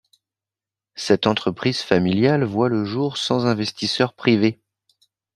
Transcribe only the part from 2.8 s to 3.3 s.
jour